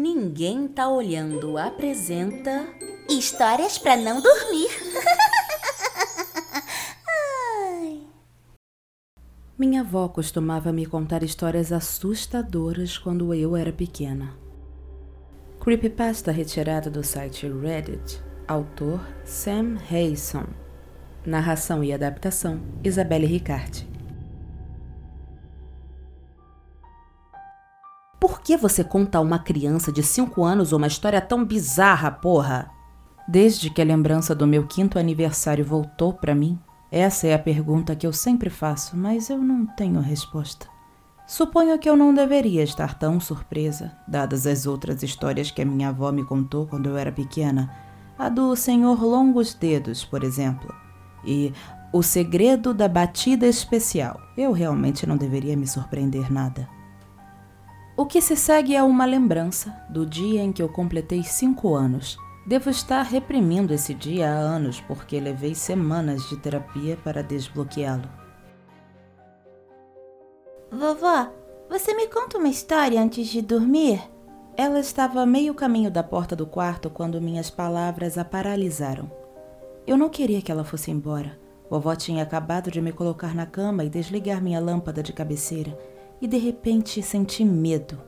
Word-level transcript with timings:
Ninguém 0.00 0.68
tá 0.68 0.88
olhando 0.88 1.58
apresenta 1.58 2.68
Histórias 3.10 3.78
para 3.78 3.96
não 3.96 4.22
dormir. 4.22 4.68
Minha 9.58 9.80
avó 9.80 10.06
costumava 10.06 10.72
me 10.72 10.86
contar 10.86 11.24
histórias 11.24 11.72
assustadoras 11.72 12.96
quando 12.96 13.34
eu 13.34 13.56
era 13.56 13.72
pequena. 13.72 14.36
Creepypasta 15.58 16.30
retirada 16.30 16.88
do 16.88 17.02
site 17.02 17.48
Reddit. 17.48 18.22
Autor 18.46 19.00
Sam 19.24 19.78
Hayson. 19.90 20.46
Narração 21.26 21.82
e 21.82 21.92
adaptação 21.92 22.60
Isabelle 22.84 23.26
Ricarte. 23.26 23.97
Por 28.20 28.40
que 28.40 28.56
você 28.56 28.82
conta 28.82 29.18
a 29.18 29.20
uma 29.20 29.38
criança 29.38 29.92
de 29.92 30.02
5 30.02 30.42
anos 30.44 30.72
uma 30.72 30.86
história 30.86 31.20
tão 31.20 31.44
bizarra, 31.44 32.10
porra? 32.10 32.70
Desde 33.28 33.70
que 33.70 33.80
a 33.80 33.84
lembrança 33.84 34.34
do 34.34 34.46
meu 34.46 34.66
quinto 34.66 34.98
aniversário 34.98 35.64
voltou 35.64 36.12
para 36.12 36.34
mim, 36.34 36.58
essa 36.90 37.26
é 37.26 37.34
a 37.34 37.38
pergunta 37.38 37.94
que 37.94 38.06
eu 38.06 38.12
sempre 38.12 38.50
faço, 38.50 38.96
mas 38.96 39.30
eu 39.30 39.38
não 39.38 39.66
tenho 39.66 40.00
resposta. 40.00 40.66
Suponho 41.26 41.78
que 41.78 41.88
eu 41.88 41.94
não 41.94 42.14
deveria 42.14 42.62
estar 42.62 42.98
tão 42.98 43.20
surpresa, 43.20 43.92
dadas 44.08 44.46
as 44.46 44.66
outras 44.66 45.02
histórias 45.02 45.50
que 45.50 45.60
a 45.60 45.66
minha 45.66 45.90
avó 45.90 46.10
me 46.10 46.24
contou 46.24 46.66
quando 46.66 46.88
eu 46.88 46.96
era 46.96 47.12
pequena. 47.12 47.70
A 48.18 48.30
do 48.30 48.56
Senhor 48.56 49.00
Longos 49.04 49.52
Dedos, 49.52 50.04
por 50.04 50.24
exemplo. 50.24 50.74
E 51.24 51.52
O 51.92 52.02
Segredo 52.02 52.72
da 52.72 52.88
Batida 52.88 53.46
Especial. 53.46 54.18
Eu 54.36 54.52
realmente 54.52 55.06
não 55.06 55.18
deveria 55.18 55.56
me 55.56 55.66
surpreender 55.66 56.32
nada. 56.32 56.77
O 57.98 58.06
que 58.06 58.22
se 58.22 58.36
segue 58.36 58.74
é 58.74 58.82
uma 58.82 59.04
lembrança 59.04 59.76
do 59.90 60.06
dia 60.06 60.40
em 60.40 60.52
que 60.52 60.62
eu 60.62 60.68
completei 60.70 61.22
cinco 61.22 61.74
anos 61.74 62.16
Devo 62.48 62.70
estar 62.70 63.02
reprimindo 63.02 63.74
esse 63.74 63.92
dia 63.92 64.30
há 64.30 64.34
anos 64.34 64.80
porque 64.80 65.20
levei 65.20 65.54
semanas 65.54 66.26
de 66.30 66.36
terapia 66.38 66.96
para 66.96 67.22
desbloqueá-lo. 67.22 68.08
Vovó, 70.72 71.30
você 71.68 71.92
me 71.92 72.06
conta 72.06 72.38
uma 72.38 72.48
história 72.48 73.02
antes 73.02 73.28
de 73.28 73.42
dormir? 73.42 74.00
Ela 74.56 74.80
estava 74.80 75.20
a 75.20 75.26
meio 75.26 75.52
caminho 75.52 75.90
da 75.90 76.02
porta 76.02 76.34
do 76.34 76.46
quarto 76.46 76.88
quando 76.88 77.20
minhas 77.20 77.50
palavras 77.50 78.16
a 78.16 78.24
paralisaram. 78.24 79.12
Eu 79.86 79.98
não 79.98 80.08
queria 80.08 80.40
que 80.40 80.50
ela 80.50 80.64
fosse 80.64 80.90
embora. 80.90 81.38
Vovó 81.68 81.94
tinha 81.94 82.22
acabado 82.22 82.70
de 82.70 82.80
me 82.80 82.92
colocar 82.92 83.34
na 83.34 83.44
cama 83.44 83.84
e 83.84 83.90
desligar 83.90 84.42
minha 84.42 84.58
lâmpada 84.58 85.02
de 85.02 85.12
cabeceira, 85.12 85.78
e 86.20 86.26
de 86.26 86.38
repente 86.38 87.02
senti 87.02 87.44
medo. 87.44 88.00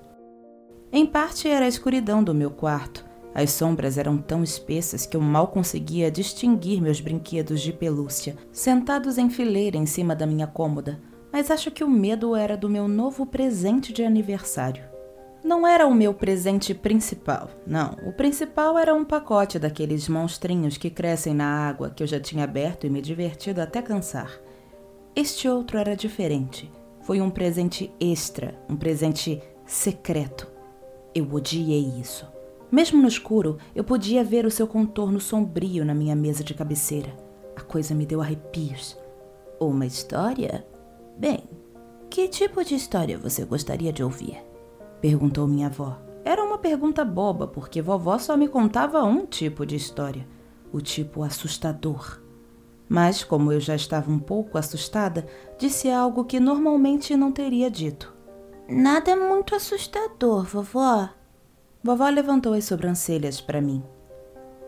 Em 0.92 1.06
parte 1.06 1.48
era 1.48 1.64
a 1.64 1.69
escuridão 1.69 2.22
do 2.22 2.34
meu 2.34 2.50
quarto, 2.50 3.05
as 3.34 3.53
sombras 3.53 3.97
eram 3.97 4.19
tão 4.19 4.42
espessas 4.42 5.06
que 5.06 5.16
eu 5.16 5.20
mal 5.20 5.48
conseguia 5.48 6.11
distinguir 6.11 6.83
meus 6.83 7.00
brinquedos 7.00 7.61
de 7.61 7.72
pelúcia, 7.72 8.36
sentados 8.50 9.19
em 9.19 9.31
fileira 9.31 9.77
em 9.77 9.86
cima 9.86 10.16
da 10.16 10.27
minha 10.27 10.47
cômoda, 10.47 11.00
mas 11.33 11.50
acho 11.50 11.70
que 11.70 11.84
o 11.84 11.88
medo 11.88 12.34
era 12.34 12.56
do 12.56 12.69
meu 12.69 12.88
novo 12.88 13.25
presente 13.25 13.92
de 13.92 14.03
aniversário. 14.03 14.83
Não 15.44 15.66
era 15.66 15.86
o 15.86 15.94
meu 15.94 16.12
presente 16.12 16.75
principal, 16.75 17.48
não. 17.66 17.97
O 18.06 18.12
principal 18.12 18.77
era 18.77 18.94
um 18.94 19.05
pacote 19.05 19.58
daqueles 19.58 20.06
monstrinhos 20.06 20.77
que 20.77 20.91
crescem 20.91 21.33
na 21.33 21.47
água 21.47 21.88
que 21.88 22.03
eu 22.03 22.06
já 22.06 22.20
tinha 22.20 22.44
aberto 22.44 22.86
e 22.86 22.91
me 22.91 23.00
divertido 23.00 23.62
até 23.62 23.81
cansar. 23.81 24.38
Este 25.16 25.48
outro 25.48 25.78
era 25.78 25.97
diferente. 25.97 26.70
Foi 27.11 27.20
um 27.20 27.28
presente 27.28 27.92
extra, 27.98 28.55
um 28.69 28.77
presente 28.77 29.42
secreto. 29.66 30.47
Eu 31.12 31.28
odiei 31.34 31.98
isso. 32.00 32.25
Mesmo 32.70 33.03
no 33.03 33.08
escuro, 33.08 33.58
eu 33.75 33.83
podia 33.83 34.22
ver 34.22 34.47
o 34.47 34.50
seu 34.50 34.64
contorno 34.64 35.19
sombrio 35.19 35.84
na 35.84 35.92
minha 35.92 36.14
mesa 36.14 36.44
de 36.44 36.55
cabeceira. 36.55 37.12
A 37.56 37.62
coisa 37.62 37.97
me 37.97 38.06
deu 38.06 38.20
arrepios. 38.20 38.97
Uma 39.59 39.87
história? 39.87 40.65
Bem, 41.19 41.49
que 42.09 42.28
tipo 42.28 42.65
de 42.65 42.76
história 42.76 43.19
você 43.19 43.44
gostaria 43.44 43.93
de 43.93 44.04
ouvir? 44.04 44.41
Perguntou 45.00 45.49
minha 45.49 45.66
avó. 45.66 45.99
Era 46.25 46.44
uma 46.44 46.59
pergunta 46.59 47.04
boba, 47.04 47.49
porque 47.49 47.82
vovó 47.82 48.19
só 48.19 48.37
me 48.37 48.47
contava 48.47 49.03
um 49.03 49.26
tipo 49.26 49.66
de 49.66 49.75
história: 49.75 50.25
o 50.72 50.81
tipo 50.81 51.25
assustador. 51.25 52.22
Mas, 52.93 53.23
como 53.23 53.53
eu 53.53 53.61
já 53.61 53.77
estava 53.77 54.11
um 54.11 54.19
pouco 54.19 54.59
assustada, 54.59 55.25
disse 55.56 55.89
algo 55.89 56.25
que 56.25 56.41
normalmente 56.41 57.17
não 57.17 57.31
teria 57.31 57.71
dito. 57.71 58.12
Nada 58.69 59.15
muito 59.15 59.55
assustador, 59.55 60.43
vovó. 60.43 61.09
Vovó 61.84 62.09
levantou 62.09 62.53
as 62.53 62.65
sobrancelhas 62.65 63.41
para 63.41 63.61
mim. 63.61 63.81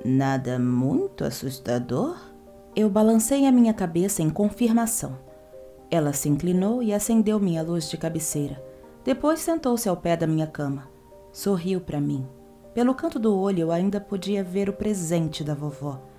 Nada 0.05 0.57
muito 0.57 1.25
assustador? 1.25 2.17
Eu 2.77 2.89
balancei 2.89 3.45
a 3.45 3.51
minha 3.51 3.75
cabeça 3.75 4.23
em 4.23 4.31
confirmação. 4.31 5.19
Ela 5.91 6.13
se 6.13 6.29
inclinou 6.29 6.81
e 6.81 6.95
acendeu 6.95 7.41
minha 7.41 7.61
luz 7.65 7.91
de 7.91 7.97
cabeceira. 7.97 8.63
Depois 9.05 9.41
sentou-se 9.41 9.89
ao 9.89 9.97
pé 9.97 10.17
da 10.17 10.29
minha 10.29 10.47
cama. 10.47 10.89
Sorriu 11.33 11.81
para 11.81 12.01
mim. 12.01 12.25
Pelo 12.73 12.95
canto 12.95 13.19
do 13.19 13.37
olho 13.37 13.63
eu 13.63 13.73
ainda 13.73 14.01
podia 14.01 14.45
ver 14.45 14.69
o 14.69 14.73
presente 14.73 15.43
da 15.43 15.55
vovó. 15.55 16.12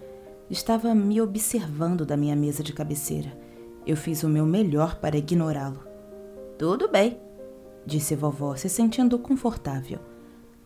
Estava 0.54 0.94
me 0.94 1.20
observando 1.20 2.06
da 2.06 2.16
minha 2.16 2.36
mesa 2.36 2.62
de 2.62 2.72
cabeceira. 2.74 3.36
Eu 3.88 3.98
fiz 3.98 4.22
o 4.22 4.30
meu 4.30 4.46
melhor 4.46 4.98
para 4.98 5.18
ignorá-lo. 5.18 5.84
Tudo 6.60 6.88
bem, 6.88 7.20
disse 7.84 8.16
vovó, 8.16 8.56
se 8.56 8.70
sentindo 8.70 9.18
confortável. 9.18 9.98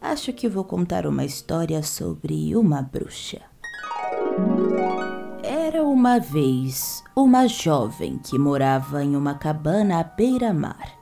Acho 0.02 0.34
que 0.34 0.50
vou 0.50 0.66
contar 0.66 1.08
uma 1.08 1.24
história 1.24 1.81
sobre 1.84 2.53
uma 2.53 2.81
bruxa. 2.81 3.40
Era 5.42 5.81
uma 5.81 6.20
vez 6.20 7.02
uma 7.16 7.47
jovem 7.47 8.18
que 8.18 8.38
morava 8.38 9.06
em 9.06 9.16
uma 9.16 9.36
cabana 9.36 10.02
à 10.02 10.03
beira-mar. 10.03 11.00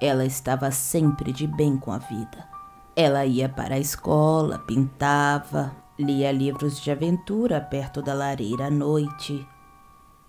Ela 0.00 0.24
estava 0.24 0.70
sempre 0.70 1.30
de 1.30 1.46
bem 1.46 1.76
com 1.76 1.92
a 1.92 1.98
vida. 1.98 2.48
Ela 2.96 3.26
ia 3.26 3.50
para 3.50 3.74
a 3.74 3.78
escola, 3.78 4.58
pintava, 4.60 5.76
lia 5.98 6.30
livros 6.30 6.80
de 6.80 6.90
aventura 6.90 7.60
perto 7.60 8.00
da 8.00 8.14
lareira 8.14 8.66
à 8.66 8.70
noite. 8.70 9.46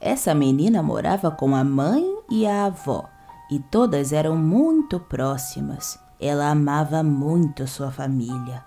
Essa 0.02 0.34
menina 0.34 0.82
morava 0.82 1.30
com 1.30 1.56
a 1.56 1.64
mãe 1.64 2.04
e 2.30 2.48
a 2.48 2.66
avó, 2.66 3.08
e 3.52 3.60
todas 3.60 4.12
eram 4.12 4.36
muito 4.36 5.00
próximas. 5.00 6.00
Ela 6.20 6.50
amava 6.50 7.04
muito 7.04 7.68
sua 7.68 7.92
família. 7.92 8.66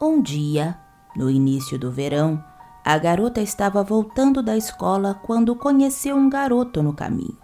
Um 0.00 0.22
dia, 0.22 0.78
no 1.16 1.28
início 1.28 1.78
do 1.78 1.90
verão, 1.90 2.42
a 2.84 2.96
garota 2.96 3.40
estava 3.40 3.82
voltando 3.82 4.42
da 4.42 4.56
escola 4.56 5.14
quando 5.14 5.54
conheceu 5.54 6.16
um 6.16 6.30
garoto 6.30 6.82
no 6.82 6.94
caminho. 6.94 7.36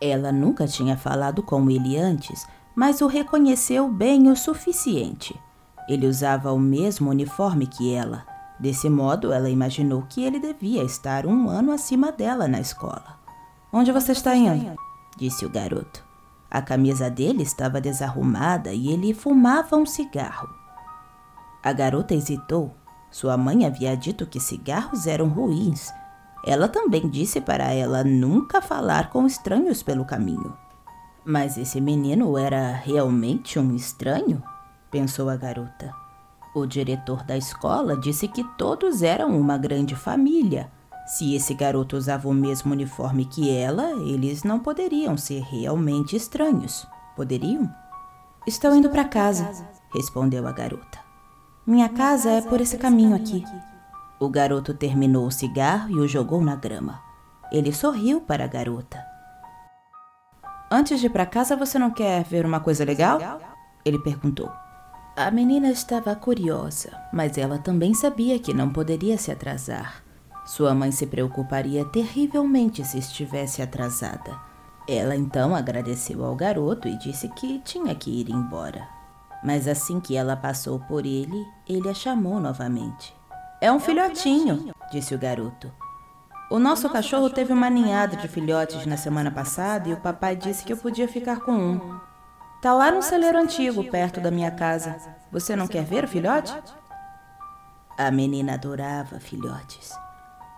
Ela 0.00 0.32
nunca 0.32 0.66
tinha 0.66 0.96
falado 0.96 1.42
com 1.42 1.70
ele 1.70 1.96
antes, 1.96 2.46
mas 2.74 3.00
o 3.00 3.06
reconheceu 3.06 3.88
bem 3.88 4.28
o 4.28 4.36
suficiente. 4.36 5.40
Ele 5.88 6.06
usava 6.06 6.52
o 6.52 6.58
mesmo 6.58 7.10
uniforme 7.10 7.66
que 7.66 7.92
ela. 7.92 8.24
Desse 8.58 8.88
modo, 8.88 9.32
ela 9.32 9.50
imaginou 9.50 10.02
que 10.08 10.24
ele 10.24 10.40
devia 10.40 10.82
estar 10.82 11.26
um 11.26 11.48
ano 11.48 11.72
acima 11.72 12.10
dela 12.10 12.48
na 12.48 12.60
escola. 12.60 13.18
Onde 13.72 13.92
você 13.92 14.12
está 14.12 14.34
indo? 14.34 14.76
disse 15.16 15.44
o 15.44 15.50
garoto. 15.50 16.04
A 16.50 16.62
camisa 16.62 17.10
dele 17.10 17.42
estava 17.42 17.80
desarrumada 17.80 18.72
e 18.72 18.88
ele 18.88 19.12
fumava 19.12 19.76
um 19.76 19.84
cigarro. 19.84 20.48
A 21.62 21.72
garota 21.72 22.14
hesitou. 22.14 22.74
Sua 23.10 23.36
mãe 23.36 23.66
havia 23.66 23.96
dito 23.96 24.26
que 24.26 24.40
cigarros 24.40 25.06
eram 25.06 25.28
ruins. 25.28 25.92
Ela 26.44 26.68
também 26.68 27.08
disse 27.08 27.40
para 27.40 27.72
ela 27.72 28.04
nunca 28.04 28.62
falar 28.62 29.10
com 29.10 29.26
estranhos 29.26 29.82
pelo 29.82 30.04
caminho. 30.04 30.56
Mas 31.24 31.58
esse 31.58 31.80
menino 31.80 32.38
era 32.38 32.70
realmente 32.72 33.58
um 33.58 33.74
estranho? 33.74 34.42
Pensou 34.96 35.28
a 35.28 35.36
garota. 35.36 35.92
O 36.54 36.64
diretor 36.64 37.22
da 37.24 37.36
escola 37.36 37.96
disse 37.98 38.26
que 38.26 38.42
todos 38.56 39.02
eram 39.02 39.38
uma 39.38 39.58
grande 39.58 39.94
família 39.94 40.70
se 41.06 41.36
esse 41.36 41.54
garoto 41.54 41.96
usava 41.96 42.28
o 42.28 42.34
mesmo 42.34 42.72
uniforme 42.72 43.24
que 43.26 43.48
ela, 43.48 43.90
eles 44.02 44.42
não 44.42 44.58
poderiam 44.58 45.16
ser 45.16 45.40
realmente 45.42 46.16
estranhos. 46.16 46.84
Poderiam? 47.14 47.72
Estou 48.44 48.74
indo 48.74 48.90
para 48.90 49.04
casa, 49.04 49.48
respondeu 49.94 50.48
a 50.48 50.52
garota. 50.52 50.98
Minha 51.64 51.88
casa 51.88 52.30
é 52.30 52.40
por 52.40 52.60
esse 52.60 52.76
caminho 52.76 53.14
aqui. 53.14 53.44
O 54.18 54.28
garoto 54.28 54.74
terminou 54.74 55.26
o 55.26 55.30
cigarro 55.30 55.90
e 55.90 56.00
o 56.00 56.08
jogou 56.08 56.42
na 56.42 56.56
grama. 56.56 57.00
Ele 57.52 57.72
sorriu 57.72 58.20
para 58.20 58.44
a 58.44 58.48
garota. 58.48 59.00
Antes 60.68 60.98
de 60.98 61.06
ir 61.06 61.10
para 61.10 61.24
casa, 61.24 61.54
você 61.54 61.78
não 61.78 61.90
quer 61.92 62.24
ver 62.24 62.44
uma 62.44 62.58
coisa 62.58 62.84
legal? 62.84 63.20
Ele 63.84 64.00
perguntou. 64.00 64.50
A 65.18 65.30
menina 65.30 65.70
estava 65.70 66.14
curiosa, 66.14 66.90
mas 67.10 67.38
ela 67.38 67.58
também 67.58 67.94
sabia 67.94 68.38
que 68.38 68.52
não 68.52 68.68
poderia 68.68 69.16
se 69.16 69.32
atrasar. 69.32 70.04
Sua 70.44 70.74
mãe 70.74 70.92
se 70.92 71.06
preocuparia 71.06 71.86
terrivelmente 71.86 72.84
se 72.84 72.98
estivesse 72.98 73.62
atrasada. 73.62 74.38
Ela 74.86 75.16
então 75.16 75.56
agradeceu 75.56 76.22
ao 76.22 76.36
garoto 76.36 76.86
e 76.86 76.98
disse 76.98 77.30
que 77.30 77.60
tinha 77.60 77.94
que 77.94 78.10
ir 78.10 78.28
embora. 78.28 78.86
Mas 79.42 79.66
assim 79.66 80.00
que 80.00 80.14
ela 80.14 80.36
passou 80.36 80.80
por 80.80 81.06
ele, 81.06 81.46
ele 81.66 81.88
a 81.88 81.94
chamou 81.94 82.38
novamente. 82.38 83.16
É 83.58 83.72
um 83.72 83.80
filhotinho, 83.80 84.70
disse 84.92 85.14
o 85.14 85.18
garoto. 85.18 85.72
O 86.50 86.58
nosso 86.58 86.90
cachorro 86.90 87.30
teve 87.30 87.54
uma 87.54 87.70
ninhada 87.70 88.18
de 88.18 88.28
filhotes 88.28 88.84
na 88.84 88.98
semana 88.98 89.30
passada 89.30 89.88
e 89.88 89.94
o 89.94 90.00
papai 90.00 90.36
disse 90.36 90.62
que 90.62 90.74
eu 90.74 90.76
podia 90.76 91.08
ficar 91.08 91.40
com 91.40 91.52
um. 91.52 92.15
Tá 92.66 92.74
lá 92.74 92.90
no 92.90 93.00
celeiro 93.00 93.38
antigo, 93.38 93.84
perto 93.84 94.20
da 94.20 94.28
minha 94.28 94.50
casa. 94.50 94.96
Você 95.30 95.54
não 95.54 95.68
quer 95.68 95.84
ver 95.84 96.02
o 96.02 96.08
filhote? 96.08 96.52
A 97.96 98.10
menina 98.10 98.54
adorava 98.54 99.20
filhotes. 99.20 99.96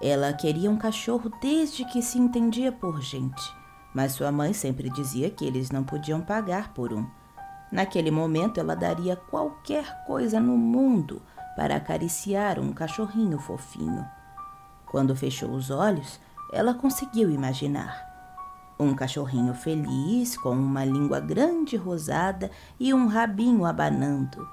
Ela 0.01 0.33
queria 0.33 0.71
um 0.71 0.79
cachorro 0.79 1.31
desde 1.39 1.85
que 1.85 2.01
se 2.01 2.19
entendia 2.19 2.73
por 2.73 3.03
gente, 3.03 3.55
mas 3.95 4.13
sua 4.13 4.33
mãe 4.33 4.55
sempre 4.55 4.89
dizia 4.89 5.29
que 5.29 5.45
eles 5.45 5.71
não 5.71 5.85
podiam 5.85 6.23
pagar 6.23 6.73
por 6.73 6.95
um. 6.95 7.07
Naquele 7.71 8.11
momento, 8.11 8.59
ela 8.59 8.75
daria 8.75 9.15
qualquer 9.15 10.07
coisa 10.07 10.41
no 10.41 10.57
mundo 10.57 11.21
para 11.57 11.77
acariciar 11.77 12.59
um 12.59 12.73
cachorrinho 12.73 13.39
fofinho. 13.39 14.09
Quando 14.87 15.15
fechou 15.15 15.51
os 15.51 15.69
olhos, 15.69 16.19
ela 16.55 16.73
conseguiu 16.73 17.31
imaginar. 17.31 18.08
Um 18.79 18.95
cachorrinho 18.95 19.55
feliz, 19.55 20.37
com 20.37 20.51
uma 20.51 20.85
língua 20.85 21.19
grande 21.19 21.77
rosada 21.77 22.51
e 22.79 22.95
um 22.95 23.09
rabinho 23.09 23.65
abanando. 23.65 24.49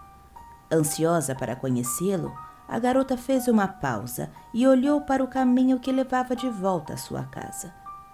Ansiosa 0.71 1.35
para 1.35 1.55
conhecê-lo, 1.55 2.35
a 2.67 2.79
garota 2.79 3.15
fez 3.15 3.47
uma 3.47 3.67
pausa 3.67 4.31
e 4.51 4.67
olhou 4.67 5.01
para 5.01 5.23
o 5.23 5.27
caminho 5.27 5.79
que 5.79 5.91
levava 5.91 6.35
de 6.35 6.49
volta 6.49 6.93
à 6.93 6.97
sua 6.97 7.23
casa. 7.23 7.71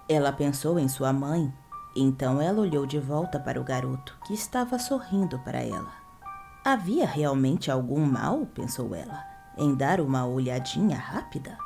Ela 0.10 0.34
pensou 0.34 0.78
em 0.78 0.90
sua 0.90 1.14
mãe, 1.14 1.54
então 1.96 2.42
ela 2.42 2.60
olhou 2.60 2.86
de 2.86 3.00
volta 3.00 3.40
para 3.40 3.60
o 3.60 3.64
garoto, 3.64 4.18
que 4.26 4.34
estava 4.34 4.78
sorrindo 4.78 5.40
para 5.40 5.62
ela. 5.62 5.94
Havia 6.66 7.08
realmente 7.08 7.72
algum 7.72 8.06
mal, 8.06 8.46
pensou 8.54 8.94
ela, 8.94 9.24
em 9.58 9.74
dar 9.74 10.02
uma 10.02 10.26
olhadinha 10.26 10.98
rápida? 10.98 11.58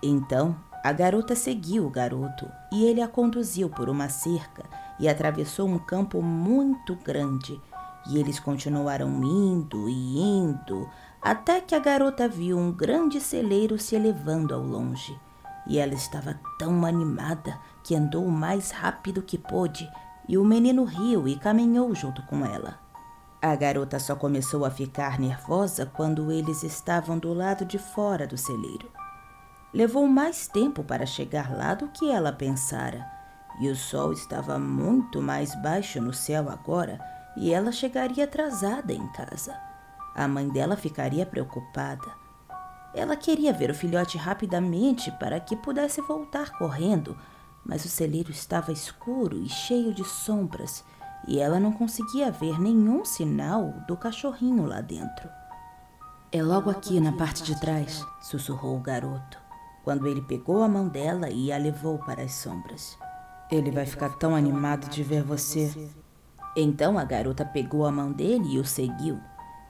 Então 0.00 0.56
a 0.84 0.92
garota 0.92 1.34
seguiu 1.34 1.86
o 1.86 1.90
garoto 1.90 2.46
e 2.70 2.84
ele 2.84 3.00
a 3.00 3.08
conduziu 3.08 3.70
por 3.70 3.88
uma 3.88 4.10
cerca 4.10 4.64
e 5.00 5.08
atravessou 5.08 5.66
um 5.66 5.78
campo 5.78 6.20
muito 6.20 6.94
grande. 6.96 7.58
E 8.06 8.18
eles 8.18 8.38
continuaram 8.38 9.08
indo 9.24 9.88
e 9.88 10.20
indo 10.20 10.86
até 11.22 11.58
que 11.62 11.74
a 11.74 11.78
garota 11.78 12.28
viu 12.28 12.58
um 12.58 12.70
grande 12.70 13.18
celeiro 13.18 13.78
se 13.78 13.96
elevando 13.96 14.52
ao 14.52 14.60
longe. 14.60 15.18
E 15.66 15.78
ela 15.78 15.94
estava 15.94 16.38
tão 16.58 16.84
animada 16.84 17.58
que 17.82 17.96
andou 17.96 18.22
o 18.22 18.30
mais 18.30 18.70
rápido 18.70 19.22
que 19.22 19.38
pôde, 19.38 19.90
e 20.28 20.36
o 20.36 20.44
menino 20.44 20.84
riu 20.84 21.26
e 21.26 21.36
caminhou 21.36 21.94
junto 21.94 22.20
com 22.26 22.44
ela. 22.44 22.78
A 23.40 23.56
garota 23.56 23.98
só 23.98 24.14
começou 24.14 24.66
a 24.66 24.70
ficar 24.70 25.18
nervosa 25.18 25.86
quando 25.86 26.30
eles 26.30 26.62
estavam 26.62 27.18
do 27.18 27.32
lado 27.32 27.64
de 27.64 27.78
fora 27.78 28.26
do 28.26 28.36
celeiro. 28.36 29.03
Levou 29.74 30.06
mais 30.06 30.46
tempo 30.46 30.84
para 30.84 31.04
chegar 31.04 31.50
lá 31.52 31.74
do 31.74 31.88
que 31.88 32.08
ela 32.08 32.32
pensara, 32.32 33.04
e 33.60 33.68
o 33.68 33.74
sol 33.74 34.12
estava 34.12 34.56
muito 34.56 35.20
mais 35.20 35.52
baixo 35.60 36.00
no 36.00 36.12
céu 36.12 36.48
agora, 36.48 37.00
e 37.36 37.52
ela 37.52 37.72
chegaria 37.72 38.22
atrasada 38.22 38.92
em 38.92 39.06
casa. 39.08 39.52
A 40.14 40.28
mãe 40.28 40.48
dela 40.48 40.76
ficaria 40.76 41.26
preocupada. 41.26 42.06
Ela 42.94 43.16
queria 43.16 43.52
ver 43.52 43.70
o 43.70 43.74
filhote 43.74 44.16
rapidamente 44.16 45.10
para 45.18 45.40
que 45.40 45.56
pudesse 45.56 46.00
voltar 46.02 46.56
correndo, 46.56 47.18
mas 47.66 47.84
o 47.84 47.88
celeiro 47.88 48.30
estava 48.30 48.70
escuro 48.70 49.36
e 49.36 49.48
cheio 49.48 49.92
de 49.92 50.04
sombras 50.04 50.84
e 51.26 51.40
ela 51.40 51.58
não 51.58 51.72
conseguia 51.72 52.30
ver 52.30 52.60
nenhum 52.60 53.04
sinal 53.04 53.74
do 53.86 53.96
cachorrinho 53.96 54.66
lá 54.66 54.80
dentro. 54.80 55.28
É 56.30 56.42
logo 56.42 56.70
aqui 56.70 57.00
na 57.00 57.12
parte 57.12 57.42
de 57.42 57.58
trás, 57.60 58.04
sussurrou 58.20 58.76
o 58.76 58.80
garoto, 58.80 59.38
quando 59.84 60.08
ele 60.08 60.22
pegou 60.22 60.62
a 60.62 60.68
mão 60.68 60.88
dela 60.88 61.28
e 61.28 61.52
a 61.52 61.58
levou 61.58 61.98
para 61.98 62.22
as 62.22 62.32
sombras. 62.32 62.98
Ele 63.50 63.70
vai 63.70 63.84
ficar 63.84 64.16
tão 64.16 64.34
animado 64.34 64.88
de 64.88 65.02
ver 65.02 65.22
você. 65.22 65.90
Então 66.56 66.98
a 66.98 67.04
garota 67.04 67.44
pegou 67.44 67.86
a 67.86 67.92
mão 67.92 68.10
dele 68.10 68.54
e 68.54 68.58
o 68.58 68.64
seguiu. 68.64 69.20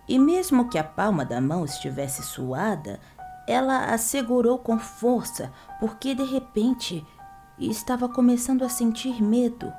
E 0.08 0.18
mesmo 0.18 0.68
que 0.68 0.78
a 0.78 0.84
palma 0.84 1.24
da 1.24 1.40
mão 1.40 1.64
estivesse 1.64 2.22
suada, 2.22 3.00
ela 3.46 3.86
a 3.86 3.98
segurou 3.98 4.58
com 4.58 4.78
força, 4.78 5.52
porque 5.80 6.14
de 6.14 6.24
repente 6.24 7.04
estava 7.58 8.08
começando 8.08 8.62
a 8.62 8.68
sentir 8.68 9.22
medo. 9.22 9.72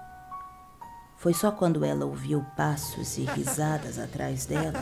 Foi 1.26 1.34
só 1.34 1.52
quando 1.52 1.84
ela 1.84 2.06
ouviu 2.06 2.46
passos 2.56 3.18
e 3.18 3.24
risadas 3.24 3.98
atrás 3.98 4.46
dela 4.46 4.80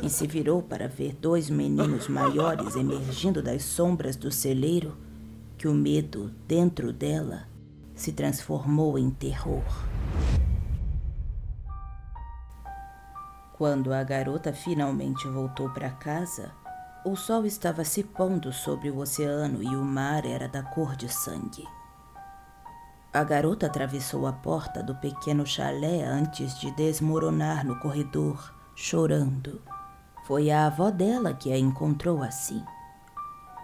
e 0.00 0.08
se 0.08 0.24
virou 0.24 0.62
para 0.62 0.86
ver 0.86 1.16
dois 1.16 1.50
meninos 1.50 2.06
maiores 2.06 2.76
emergindo 2.76 3.42
das 3.42 3.64
sombras 3.64 4.14
do 4.14 4.30
celeiro 4.30 4.96
que 5.58 5.66
o 5.66 5.74
medo 5.74 6.32
dentro 6.46 6.92
dela 6.92 7.48
se 7.92 8.12
transformou 8.12 8.96
em 8.96 9.10
terror. 9.10 9.64
Quando 13.58 13.92
a 13.92 14.04
garota 14.04 14.52
finalmente 14.52 15.26
voltou 15.26 15.68
para 15.70 15.90
casa, 15.90 16.52
o 17.04 17.16
sol 17.16 17.44
estava 17.44 17.82
se 17.82 18.04
pondo 18.04 18.52
sobre 18.52 18.90
o 18.90 18.98
oceano 18.98 19.60
e 19.60 19.74
o 19.74 19.82
mar 19.82 20.24
era 20.24 20.46
da 20.46 20.62
cor 20.62 20.94
de 20.94 21.12
sangue. 21.12 21.66
A 23.14 23.24
garota 23.24 23.66
atravessou 23.66 24.26
a 24.26 24.32
porta 24.32 24.82
do 24.82 24.94
pequeno 24.96 25.46
chalé 25.46 26.02
antes 26.02 26.58
de 26.58 26.70
desmoronar 26.72 27.64
no 27.64 27.78
corredor, 27.78 28.52
chorando. 28.74 29.62
Foi 30.26 30.50
a 30.50 30.66
avó 30.66 30.90
dela 30.90 31.32
que 31.32 31.52
a 31.52 31.58
encontrou 31.58 32.22
assim. 32.22 32.62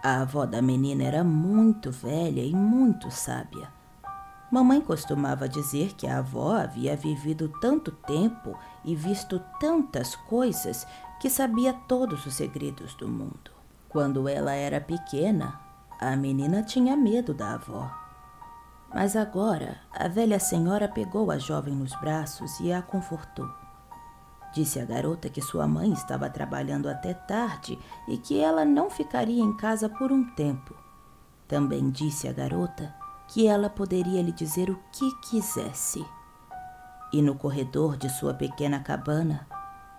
A 0.03 0.21
avó 0.21 0.45
da 0.45 0.61
menina 0.61 1.03
era 1.03 1.23
muito 1.23 1.91
velha 1.91 2.41
e 2.41 2.55
muito 2.55 3.11
sábia 3.11 3.81
Mamãe 4.51 4.81
costumava 4.81 5.47
dizer 5.47 5.93
que 5.93 6.05
a 6.05 6.17
avó 6.17 6.51
havia 6.51 6.93
vivido 6.93 7.47
tanto 7.61 7.89
tempo 7.89 8.59
e 8.83 8.93
visto 8.93 9.39
tantas 9.61 10.13
coisas 10.13 10.85
que 11.21 11.29
sabia 11.29 11.71
todos 11.71 12.25
os 12.25 12.33
segredos 12.33 12.93
do 12.95 13.07
mundo. 13.07 13.49
Quando 13.87 14.27
ela 14.27 14.51
era 14.51 14.81
pequena, 14.81 15.57
a 15.97 16.17
menina 16.17 16.61
tinha 16.63 16.97
medo 16.97 17.33
da 17.33 17.53
avó. 17.53 18.00
Mas 18.93 19.15
agora 19.15 19.79
a 19.93 20.07
velha 20.07 20.39
senhora 20.39 20.87
pegou 20.87 21.31
a 21.31 21.37
jovem 21.37 21.73
nos 21.73 21.93
braços 21.95 22.59
e 22.59 22.73
a 22.73 22.81
confortou. 22.81 23.49
Disse 24.53 24.81
à 24.81 24.85
garota 24.85 25.29
que 25.29 25.41
sua 25.41 25.65
mãe 25.65 25.93
estava 25.93 26.29
trabalhando 26.29 26.89
até 26.89 27.13
tarde 27.13 27.79
e 28.07 28.17
que 28.17 28.39
ela 28.39 28.65
não 28.65 28.89
ficaria 28.89 29.41
em 29.41 29.55
casa 29.55 29.87
por 29.87 30.11
um 30.11 30.29
tempo. 30.35 30.75
Também 31.47 31.89
disse 31.89 32.27
à 32.27 32.33
garota 32.33 32.93
que 33.29 33.47
ela 33.47 33.69
poderia 33.69 34.21
lhe 34.21 34.31
dizer 34.33 34.69
o 34.69 34.79
que 34.91 35.09
quisesse. 35.21 36.05
E 37.13 37.21
no 37.21 37.35
corredor 37.35 37.95
de 37.95 38.09
sua 38.09 38.33
pequena 38.33 38.81
cabana, 38.81 39.47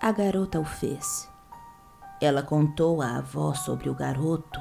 a 0.00 0.12
garota 0.12 0.60
o 0.60 0.64
fez. 0.64 1.30
Ela 2.20 2.42
contou 2.42 3.00
à 3.00 3.16
avó 3.16 3.54
sobre 3.54 3.88
o 3.88 3.94
garoto, 3.94 4.60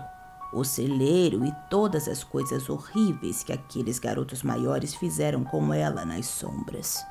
o 0.53 0.63
celeiro 0.63 1.45
e 1.45 1.51
todas 1.69 2.07
as 2.07 2.23
coisas 2.23 2.69
horríveis 2.69 3.43
que 3.43 3.53
aqueles 3.53 3.99
garotos 3.99 4.43
maiores 4.43 4.93
fizeram 4.93 5.43
com 5.43 5.73
ela 5.73 6.05
nas 6.05 6.25
sombras. 6.25 7.03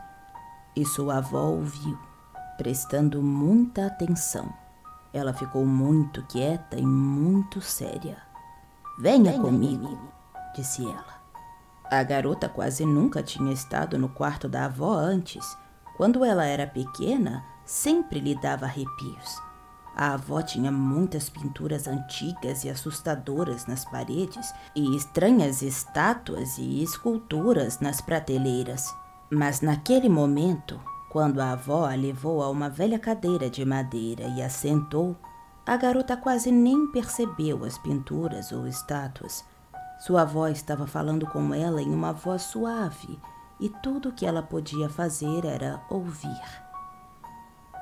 E 0.76 0.85
sua 0.85 1.18
avó 1.18 1.44
ouviu, 1.47 1.99
prestando 2.56 3.23
muita 3.23 3.87
atenção. 3.87 4.52
Ela 5.12 5.32
ficou 5.32 5.64
muito 5.64 6.23
quieta 6.26 6.78
e 6.78 6.85
muito 6.85 7.61
séria. 7.61 8.18
Venha, 8.99 9.32
Venha 9.32 9.42
comigo, 9.42 9.85
comigo, 9.85 10.12
disse 10.54 10.85
ela. 10.85 11.20
A 11.90 12.02
garota 12.04 12.49
quase 12.49 12.85
nunca 12.85 13.23
tinha 13.23 13.52
estado 13.52 13.99
no 13.99 14.09
quarto 14.09 14.49
da 14.49 14.66
avó 14.66 14.92
antes. 14.92 15.56
Quando 15.97 16.25
ela 16.25 16.44
era 16.44 16.66
pequena, 16.66 17.44
sempre 17.64 18.20
lhe 18.20 18.35
dava 18.40 18.66
arrepios. 18.66 19.50
A 20.00 20.14
avó 20.14 20.40
tinha 20.40 20.73
muitas 20.73 21.28
pinturas 21.28 21.87
antigas 21.87 22.64
e 22.64 22.71
assustadoras 22.71 23.66
nas 23.66 23.85
paredes 23.85 24.50
e 24.75 24.97
estranhas 24.97 25.61
estátuas 25.61 26.57
e 26.57 26.83
esculturas 26.83 27.80
nas 27.80 28.00
prateleiras. 28.00 28.97
Mas 29.30 29.61
naquele 29.61 30.09
momento, 30.09 30.80
quando 31.11 31.38
a 31.38 31.52
avó 31.52 31.85
a 31.85 31.95
levou 31.95 32.42
a 32.42 32.49
uma 32.49 32.71
velha 32.71 32.99
cadeira 32.99 33.50
de 33.50 33.62
madeira 33.62 34.25
e 34.28 34.40
a 34.40 34.49
sentou, 34.49 35.14
a 35.66 35.76
garota 35.76 36.16
quase 36.16 36.50
nem 36.50 36.90
percebeu 36.90 37.62
as 37.62 37.76
pinturas 37.76 38.52
ou 38.52 38.66
estátuas. 38.66 39.45
Sua 39.99 40.23
avó 40.23 40.49
estava 40.49 40.87
falando 40.87 41.26
com 41.26 41.52
ela 41.52 41.83
em 41.83 41.92
uma 41.92 42.14
voz 42.14 42.40
suave 42.40 43.21
e 43.61 43.69
tudo 43.69 44.09
o 44.09 44.12
que 44.12 44.25
ela 44.25 44.42
podia 44.42 44.88
fazer 44.88 45.45
era 45.45 45.78
ouvir. 45.90 46.70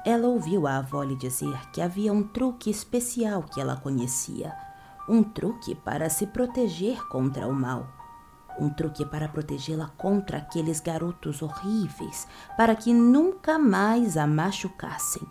Ela 0.08 0.26
ouviu 0.26 0.66
a 0.66 0.78
avó 0.78 1.02
lhe 1.02 1.14
dizer 1.14 1.70
que 1.70 1.82
havia 1.82 2.14
um 2.14 2.22
truque 2.22 2.70
especial 2.70 3.42
que 3.42 3.60
ela 3.60 3.76
conhecia, 3.76 4.56
um 5.06 5.22
truque 5.22 5.74
para 5.74 6.08
se 6.08 6.26
proteger 6.26 7.06
contra 7.08 7.46
o 7.46 7.52
mal, 7.52 7.86
um 8.58 8.70
truque 8.70 9.04
para 9.04 9.28
protegê-la 9.28 9.88
contra 9.98 10.38
aqueles 10.38 10.80
garotos 10.80 11.42
horríveis, 11.42 12.26
para 12.56 12.74
que 12.74 12.94
nunca 12.94 13.58
mais 13.58 14.16
a 14.16 14.26
machucassem. 14.26 15.28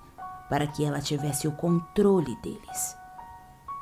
para 0.48 0.68
que 0.68 0.86
ela 0.86 1.02
tivesse 1.02 1.48
o 1.48 1.52
controle 1.54 2.36
deles. 2.38 2.96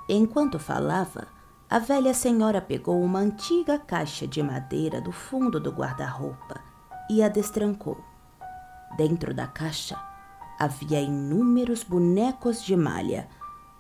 Enquanto 0.08 0.58
falava, 0.58 1.28
a 1.70 1.78
velha 1.78 2.14
senhora 2.14 2.62
pegou 2.62 3.04
uma 3.04 3.20
antiga 3.20 3.78
caixa 3.78 4.26
de 4.26 4.42
madeira 4.42 5.02
do 5.02 5.12
fundo 5.12 5.60
do 5.60 5.72
guarda-roupa 5.72 6.62
e 7.10 7.22
a 7.22 7.28
destrancou. 7.28 8.02
Dentro 8.98 9.32
da 9.34 9.46
caixa 9.46 10.15
havia 10.60 11.02
inúmeros 11.02 11.84
bonecos 11.84 12.64
de 12.64 12.76
malha. 12.76 13.28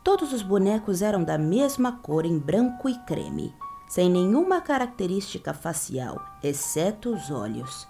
Todos 0.03 0.33
os 0.33 0.41
bonecos 0.41 1.01
eram 1.01 1.23
da 1.23 1.37
mesma 1.37 1.93
cor 1.93 2.25
em 2.25 2.37
branco 2.37 2.87
e 2.87 2.97
creme, 3.05 3.55
sem 3.87 4.09
nenhuma 4.09 4.61
característica 4.61 5.53
facial, 5.53 6.23
exceto 6.43 7.13
os 7.13 7.31
olhos. 7.31 7.87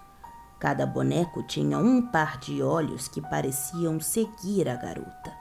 Cada 0.58 0.86
boneco 0.86 1.42
tinha 1.42 1.78
um 1.78 2.00
par 2.00 2.38
de 2.38 2.62
olhos 2.62 3.08
que 3.08 3.20
pareciam 3.20 4.00
seguir 4.00 4.68
a 4.68 4.76
garota. 4.76 5.32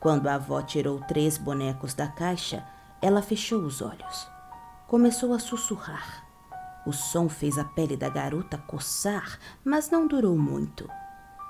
Quando 0.00 0.26
a 0.26 0.34
avó 0.34 0.60
tirou 0.60 1.00
três 1.00 1.38
bonecos 1.38 1.94
da 1.94 2.08
caixa, 2.08 2.66
ela 3.00 3.22
fechou 3.22 3.60
os 3.60 3.80
olhos. 3.80 4.28
Começou 4.88 5.32
a 5.32 5.38
sussurrar. 5.38 6.24
O 6.86 6.92
som 6.92 7.28
fez 7.28 7.56
a 7.56 7.64
pele 7.64 7.96
da 7.96 8.08
garota 8.08 8.58
coçar, 8.58 9.38
mas 9.64 9.90
não 9.90 10.06
durou 10.06 10.36
muito. 10.36 10.88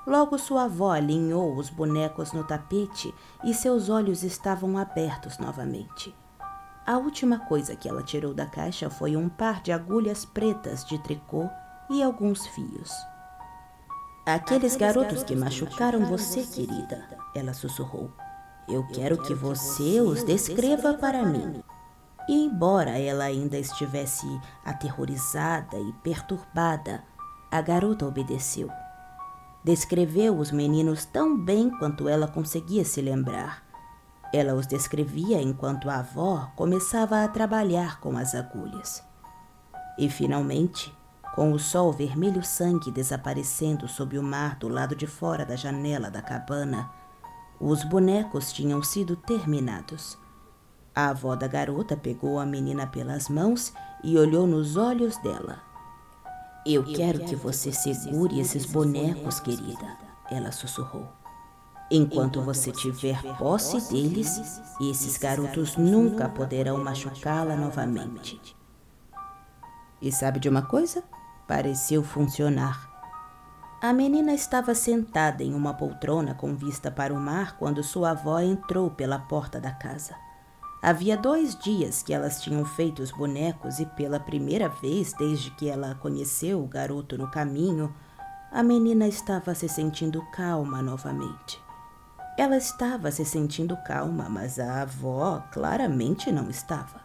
Logo 0.05 0.37
sua 0.37 0.65
avó 0.65 0.91
alinhou 0.91 1.57
os 1.57 1.69
bonecos 1.69 2.31
no 2.31 2.43
tapete 2.43 3.13
e 3.43 3.53
seus 3.53 3.89
olhos 3.89 4.23
estavam 4.23 4.77
abertos 4.77 5.39
novamente. 5.39 6.15
A 6.85 6.97
última 6.97 7.39
coisa 7.39 7.75
que 7.75 7.89
ela 7.89 8.03
tirou 8.03 8.31
da 8.31 8.45
caixa 8.45 8.89
foi 8.89 9.15
um 9.17 9.27
par 9.27 9.63
de 9.63 9.71
agulhas 9.71 10.23
pretas 10.23 10.85
de 10.85 10.99
tricô 10.99 11.49
e 11.89 12.03
alguns 12.03 12.45
fios. 12.47 12.91
Aqueles 14.23 14.75
garotos 14.75 15.23
que 15.23 15.35
machucaram 15.35 16.05
você, 16.05 16.43
querida, 16.43 17.07
ela 17.35 17.53
sussurrou. 17.53 18.11
Eu 18.67 18.85
quero 18.87 19.17
que 19.21 19.33
você 19.33 20.01
os 20.01 20.23
descreva 20.23 20.93
para 20.93 21.23
mim. 21.23 21.63
E 22.27 22.45
embora 22.45 22.97
ela 22.99 23.23
ainda 23.23 23.57
estivesse 23.57 24.25
aterrorizada 24.63 25.77
e 25.77 25.93
perturbada, 26.03 27.03
a 27.51 27.61
garota 27.61 28.07
obedeceu. 28.07 28.69
Descreveu 29.65 30.37
os 30.37 30.51
meninos 30.51 31.05
tão 31.05 31.35
bem 31.35 31.71
quanto 31.71 32.07
ela 32.07 32.27
conseguia 32.27 32.85
se 32.85 33.01
lembrar. 33.01 33.63
Ela 34.31 34.53
os 34.53 34.67
descrevia 34.67 35.41
enquanto 35.41 35.89
a 35.89 36.01
avó 36.01 36.51
começava 36.55 37.23
a 37.23 37.27
trabalhar 37.27 37.99
com 37.99 38.15
as 38.15 38.35
agulhas. 38.35 39.03
E 39.97 40.07
finalmente, 40.07 40.95
com 41.33 41.51
o 41.51 41.57
sol 41.57 41.91
vermelho 41.91 42.43
sangue 42.43 42.91
desaparecendo 42.91 43.87
sob 43.87 44.19
o 44.19 44.21
mar 44.21 44.55
do 44.55 44.67
lado 44.67 44.95
de 44.95 45.07
fora 45.07 45.43
da 45.43 45.55
janela 45.55 46.11
da 46.11 46.21
cabana, 46.21 46.91
os 47.59 47.83
bonecos 47.83 48.53
tinham 48.53 48.83
sido 48.83 49.15
terminados. 49.15 50.15
A 50.93 51.09
avó 51.09 51.35
da 51.35 51.47
garota 51.47 51.97
pegou 51.97 52.37
a 52.37 52.45
menina 52.45 52.85
pelas 52.85 53.29
mãos 53.29 53.73
e 54.03 54.15
olhou 54.15 54.45
nos 54.45 54.77
olhos 54.77 55.17
dela. 55.17 55.59
Eu, 56.65 56.83
quero, 56.83 57.19
que 57.19 57.35
você 57.35 57.71
segure 57.71 58.39
esses 58.39 58.65
bonecos, 58.65 59.39
querida, 59.39 59.97
ela 60.31 60.51
sussurrou. 60.51 61.07
Enquanto 61.91 62.41
você 62.41 62.71
tiver 62.71 63.21
posse 63.37 63.79
deles, 63.91 64.59
esses 64.81 65.15
garotos 65.17 65.77
nunca 65.77 66.27
poderão 66.27 66.83
machucá-la 66.83 67.55
novamente. 67.55 68.41
E 70.01 70.11
sabe 70.11 70.39
de 70.39 70.49
uma 70.49 70.63
coisa? 70.63 71.03
Pareceu 71.47 72.03
funcionar. 72.03 72.89
A 73.79 73.93
menina 73.93 74.33
estava 74.33 74.73
sentada 74.73 75.43
em 75.43 75.53
uma 75.53 75.75
poltrona 75.75 76.33
com 76.33 76.55
vista 76.55 76.89
para 76.89 77.13
o 77.13 77.19
mar 77.19 77.57
quando 77.59 77.83
sua 77.83 78.09
avó 78.09 78.39
entrou 78.39 78.89
pela 78.89 79.19
porta 79.19 79.61
da 79.61 79.71
casa. 79.71 80.15
Havia 80.85 81.17
dois 81.17 81.55
dias 81.55 82.03
que 82.03 82.13
elas 82.13 82.43
tinham 82.43 82.63
feito 82.63 83.01
os 83.01 83.09
bonecos 83.09 83.79
e, 83.79 83.87
pela 83.87 84.19
primeira 84.19 84.69
vez 84.69 85.13
desde 85.13 85.49
que 85.49 85.67
ela 85.67 85.95
conheceu 85.95 86.63
o 86.63 86.67
garoto 86.67 87.17
no 87.17 87.27
caminho, 87.31 87.91
a 88.51 88.61
menina 88.61 89.07
estava 89.07 89.55
se 89.55 89.67
sentindo 89.67 90.21
calma 90.31 90.83
novamente. 90.83 91.59
Ela 92.37 92.57
estava 92.57 93.09
se 93.09 93.25
sentindo 93.25 93.75
calma, 93.77 94.29
mas 94.29 94.59
a 94.59 94.83
avó 94.83 95.43
claramente 95.51 96.31
não 96.31 96.51
estava. 96.51 97.01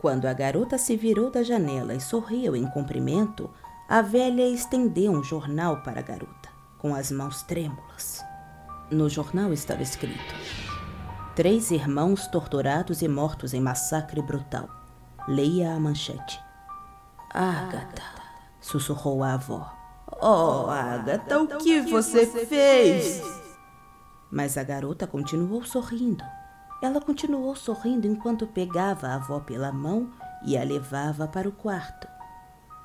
Quando 0.00 0.26
a 0.26 0.32
garota 0.32 0.76
se 0.76 0.96
virou 0.96 1.30
da 1.30 1.44
janela 1.44 1.94
e 1.94 2.00
sorriu 2.00 2.56
em 2.56 2.66
cumprimento, 2.66 3.48
a 3.88 4.02
velha 4.02 4.48
estendeu 4.48 5.12
um 5.12 5.22
jornal 5.22 5.82
para 5.82 6.00
a 6.00 6.02
garota, 6.02 6.48
com 6.78 6.96
as 6.96 7.12
mãos 7.12 7.44
trêmulas. 7.44 8.24
No 8.90 9.08
jornal 9.08 9.52
estava 9.52 9.84
escrito: 9.84 10.34
Três 11.34 11.70
irmãos 11.70 12.26
torturados 12.26 13.02
e 13.02 13.08
mortos 13.08 13.54
em 13.54 13.60
massacre 13.60 14.20
brutal. 14.20 14.68
Leia 15.28 15.72
a 15.74 15.78
manchete. 15.78 16.40
Agatha, 17.32 18.02
sussurrou 18.60 19.22
a 19.22 19.34
avó. 19.34 19.72
Oh, 20.20 20.68
Agatha, 20.68 21.40
o 21.40 21.46
que 21.58 21.82
você 21.82 22.26
fez? 22.26 23.22
Mas 24.28 24.58
a 24.58 24.64
garota 24.64 25.06
continuou 25.06 25.64
sorrindo. 25.64 26.24
Ela 26.82 27.00
continuou 27.00 27.54
sorrindo 27.54 28.08
enquanto 28.08 28.46
pegava 28.48 29.06
a 29.06 29.14
avó 29.14 29.38
pela 29.38 29.70
mão 29.70 30.10
e 30.44 30.58
a 30.58 30.64
levava 30.64 31.28
para 31.28 31.48
o 31.48 31.52
quarto. 31.52 32.08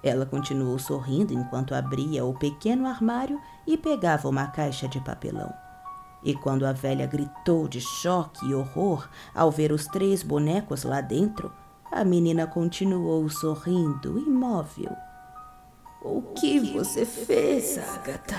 Ela 0.03 0.25
continuou 0.25 0.77
sorrindo 0.77 1.33
enquanto 1.33 1.73
abria 1.73 2.23
o 2.23 2.37
pequeno 2.37 2.85
armário 2.85 3.41
e 3.65 3.75
pegava 3.75 4.29
uma 4.29 4.45
caixa 4.47 4.87
de 4.87 4.99
papelão. 4.99 5.51
E 6.25 6.33
quando 6.33 6.65
a 6.65 6.73
velha 6.73 7.05
gritou 7.05 7.67
de 7.67 7.79
choque 7.79 8.43
e 8.47 8.55
horror 8.55 9.07
ao 9.33 9.51
ver 9.51 9.71
os 9.71 9.85
três 9.85 10.23
bonecos 10.23 10.83
lá 10.83 10.99
dentro, 10.99 11.53
a 11.91 12.03
menina 12.03 12.47
continuou 12.47 13.29
sorrindo, 13.29 14.17
imóvel. 14.17 14.91
O 16.01 16.23
que 16.33 16.59
você 16.73 17.05
fez, 17.05 17.77
Agatha? 17.77 18.35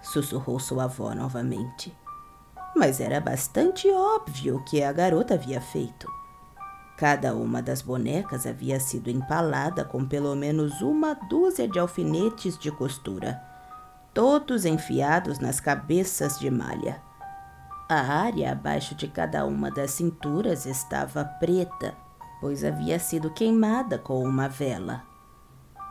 Sussurrou 0.00 0.58
sua 0.58 0.84
avó 0.84 1.14
novamente. 1.14 1.94
Mas 2.74 2.98
era 2.98 3.20
bastante 3.20 3.90
óbvio 3.90 4.56
o 4.56 4.64
que 4.64 4.82
a 4.82 4.90
garota 4.90 5.34
havia 5.34 5.60
feito. 5.60 6.10
Cada 6.96 7.34
uma 7.34 7.60
das 7.60 7.82
bonecas 7.82 8.46
havia 8.46 8.80
sido 8.80 9.10
empalada 9.10 9.84
com 9.84 10.06
pelo 10.06 10.34
menos 10.34 10.80
uma 10.80 11.12
dúzia 11.12 11.68
de 11.68 11.78
alfinetes 11.78 12.56
de 12.58 12.70
costura, 12.70 13.38
todos 14.16 14.64
enfiados 14.64 15.40
nas 15.40 15.60
cabeças 15.60 16.38
de 16.38 16.50
malha. 16.50 17.02
A 17.86 18.00
área 18.00 18.52
abaixo 18.52 18.94
de 18.94 19.06
cada 19.06 19.44
uma 19.44 19.70
das 19.70 19.90
cinturas 19.90 20.64
estava 20.64 21.22
preta, 21.22 21.94
pois 22.40 22.64
havia 22.64 22.98
sido 22.98 23.30
queimada 23.30 23.98
com 23.98 24.24
uma 24.24 24.48
vela. 24.48 25.02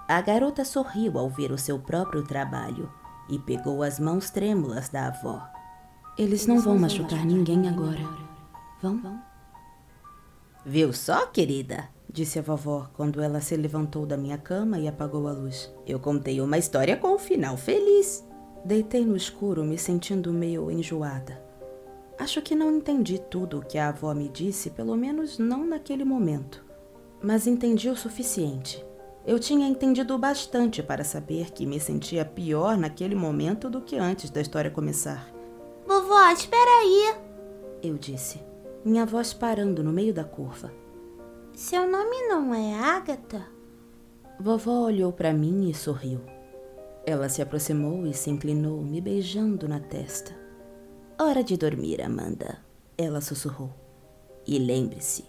A 0.08 0.20
garota 0.22 0.66
sorriu 0.66 1.20
ao 1.20 1.30
ver 1.30 1.52
o 1.52 1.58
seu 1.58 1.78
próprio 1.78 2.24
trabalho 2.24 2.92
e 3.30 3.38
pegou 3.38 3.84
as 3.84 4.00
mãos 4.00 4.32
trêmulas 4.32 4.90
da 4.90 5.06
avó. 5.06 5.48
Eles 6.18 6.48
não 6.48 6.60
vão 6.60 6.80
machucar 6.80 7.24
ninguém 7.24 7.70
agora. 7.70 8.02
Vão? 8.82 9.22
Viu 10.66 10.92
só, 10.92 11.28
querida? 11.28 11.95
Disse 12.16 12.40
a 12.40 12.42
vovó 12.42 12.88
quando 12.94 13.22
ela 13.22 13.42
se 13.42 13.58
levantou 13.58 14.06
da 14.06 14.16
minha 14.16 14.38
cama 14.38 14.80
e 14.80 14.88
apagou 14.88 15.28
a 15.28 15.34
luz. 15.34 15.70
Eu 15.86 16.00
contei 16.00 16.40
uma 16.40 16.58
história 16.58 16.96
com 16.96 17.16
um 17.16 17.20
final 17.20 17.58
feliz. 17.58 18.26
Deitei 18.64 19.06
no 19.06 19.18
escuro, 19.18 19.66
me 19.66 19.78
sentindo 19.78 20.32
meio 20.32 20.72
enjoada. 20.72 21.44
Acho 22.18 22.42
que 22.42 22.56
não 22.56 22.72
entendi 22.72 23.20
tudo 23.20 23.60
o 23.60 23.66
que 23.66 23.78
a 23.78 23.90
avó 23.90 24.14
me 24.14 24.30
disse, 24.30 24.70
pelo 24.70 24.96
menos 24.96 25.38
não 25.38 25.66
naquele 25.66 26.06
momento. 26.06 26.64
Mas 27.22 27.48
entendi 27.48 27.90
o 27.90 27.98
suficiente. 27.98 28.82
Eu 29.28 29.38
tinha 29.38 29.68
entendido 29.68 30.18
bastante 30.18 30.82
para 30.82 31.04
saber 31.04 31.52
que 31.52 31.66
me 31.66 31.82
sentia 31.82 32.24
pior 32.24 32.78
naquele 32.78 33.14
momento 33.14 33.70
do 33.70 33.82
que 33.82 33.98
antes 33.98 34.30
da 34.30 34.40
história 34.40 34.72
começar. 34.72 35.28
Vovó, 35.86 36.30
espera 36.30 36.80
aí! 36.80 37.16
Eu 37.84 37.98
disse 37.98 38.40
minha 38.86 39.06
voz 39.06 39.34
parando 39.34 39.84
no 39.84 39.92
meio 39.92 40.14
da 40.14 40.24
curva. 40.24 40.85
Seu 41.56 41.90
nome 41.90 42.28
não 42.28 42.54
é 42.54 42.74
Ágata? 42.74 43.48
Vovó 44.38 44.82
olhou 44.82 45.14
para 45.14 45.32
mim 45.32 45.70
e 45.70 45.74
sorriu. 45.74 46.20
Ela 47.06 47.30
se 47.30 47.42
aproximou 47.42 48.06
e 48.06 48.14
se 48.14 48.30
inclinou, 48.30 48.82
me 48.82 49.00
beijando 49.00 49.66
na 49.66 49.80
testa. 49.80 50.36
Hora 51.18 51.42
de 51.42 51.56
dormir, 51.56 52.02
Amanda, 52.02 52.58
ela 52.98 53.22
sussurrou. 53.22 53.70
E 54.46 54.60
lembre-se, 54.60 55.24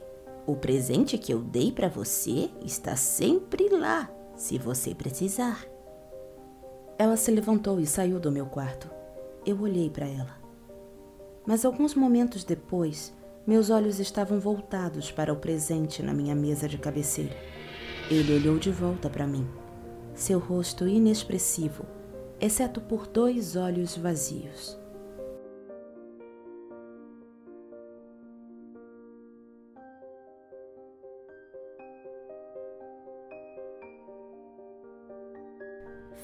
o 0.45 0.57
presente 0.57 1.17
que 1.17 1.33
eu 1.33 1.39
dei 1.39 1.71
para 1.71 1.89
você 1.89 2.51
está 2.61 2.97
sempre 2.97 3.69
lá, 3.69 4.11
se 4.35 4.59
você 4.59 4.97
precisar. 4.97 5.65
Ela 6.99 7.17
se 7.17 7.31
levantou 7.31 7.79
e 7.79 7.87
saiu 7.87 8.19
do 8.19 8.33
meu 8.33 8.47
quarto. 8.47 8.91
Eu 9.47 9.61
olhei 9.61 9.89
para 9.89 10.09
ela. 10.09 10.37
Mas 11.47 11.65
alguns 11.65 11.95
momentos 11.95 12.43
depois, 12.43 13.15
meus 13.47 13.71
olhos 13.71 14.01
estavam 14.01 14.41
voltados 14.41 15.13
para 15.13 15.33
o 15.33 15.37
presente 15.37 16.03
na 16.03 16.13
minha 16.13 16.35
mesa 16.35 16.69
de 16.69 16.79
cabeceira. 16.79 17.37
Ele 18.11 18.35
olhou 18.35 18.59
de 18.59 18.71
volta 18.71 19.09
para 19.09 19.27
mim, 19.27 19.47
seu 20.15 20.39
rosto 20.39 20.87
inexpressivo, 20.89 21.85
exceto 22.41 22.81
por 22.81 23.07
dois 23.07 23.55
olhos 23.55 23.97
vazios. 23.97 24.77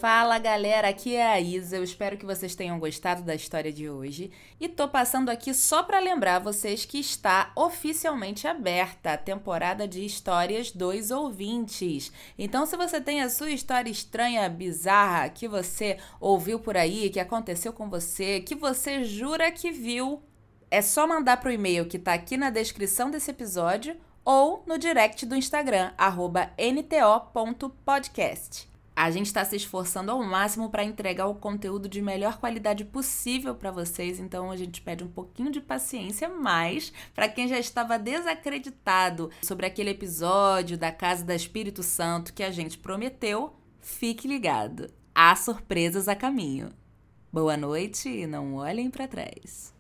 Fala 0.02 0.37
galera, 0.37 0.88
aqui 0.88 1.14
é 1.14 1.25
a 1.25 1.40
Isa. 1.40 1.76
Eu 1.76 1.85
espero 1.85 2.16
que 2.16 2.26
vocês 2.26 2.56
tenham 2.56 2.80
gostado 2.80 3.23
da 3.23 3.37
história 3.37 3.73
de 3.73 3.88
hoje. 3.88 4.32
E 4.59 4.68
tô 4.68 4.88
passando 4.88 5.28
aqui 5.28 5.54
só 5.54 5.85
para 5.85 6.00
lembrar 6.00 6.40
vocês 6.40 6.85
que 6.85 6.99
está 6.99 7.52
oficialmente 7.54 8.49
aberta 8.49 9.12
a 9.12 9.16
temporada 9.16 9.87
de 9.87 10.04
histórias 10.04 10.73
dos 10.73 11.12
ouvintes. 11.12 12.11
Então, 12.37 12.66
se 12.66 12.76
você 12.76 13.00
tem 13.00 13.23
a 13.23 13.30
sua 13.30 13.52
história 13.52 13.88
estranha, 13.88 14.49
bizarra, 14.49 15.28
que 15.28 15.47
você 15.47 15.99
ouviu 16.18 16.59
por 16.59 16.76
aí, 16.76 17.09
que 17.09 17.21
aconteceu 17.21 17.73
com 17.73 17.88
você, 17.88 18.40
que 18.40 18.56
você 18.56 19.04
jura 19.04 19.52
que 19.52 19.71
viu, 19.71 20.21
é 20.68 20.82
só 20.82 21.06
mandar 21.06 21.37
pro 21.37 21.52
e-mail 21.52 21.87
que 21.87 22.00
tá 22.00 22.12
aqui 22.12 22.37
na 22.37 22.50
descrição 22.50 23.09
desse 23.09 23.30
episódio 23.30 23.97
ou 24.25 24.64
no 24.66 24.78
direct 24.78 25.25
do 25.25 25.37
Instagram, 25.37 25.92
nto.podcast. 26.59 28.72
A 29.02 29.11
gente 29.11 29.26
está 29.26 29.44
se 29.44 29.56
esforçando 29.56 30.12
ao 30.12 30.23
máximo 30.23 30.71
para 30.71 30.85
entregar 30.85 31.26
o 31.26 31.35
conteúdo 31.35 31.88
de 31.88 32.00
melhor 32.00 32.38
qualidade 32.38 32.85
possível 32.85 33.52
para 33.52 33.73
vocês, 33.73 34.21
então 34.21 34.49
a 34.49 34.56
gente 34.56 34.80
pede 34.80 35.02
um 35.02 35.09
pouquinho 35.09 35.50
de 35.50 35.61
paciência, 35.61 36.28
mas 36.28 36.92
para 37.12 37.28
quem 37.28 37.49
já 37.49 37.59
estava 37.59 37.99
desacreditado 37.99 39.28
sobre 39.42 39.66
aquele 39.66 39.90
episódio 39.90 40.78
da 40.78 40.92
Casa 40.92 41.25
da 41.25 41.35
Espírito 41.35 41.82
Santo 41.82 42.32
que 42.32 42.44
a 42.44 42.52
gente 42.52 42.78
prometeu, 42.78 43.52
fique 43.80 44.28
ligado. 44.28 44.88
Há 45.12 45.35
surpresas 45.35 46.06
a 46.06 46.14
caminho. 46.14 46.71
Boa 47.32 47.56
noite 47.56 48.09
e 48.09 48.25
não 48.25 48.54
olhem 48.54 48.88
para 48.88 49.09
trás. 49.09 49.72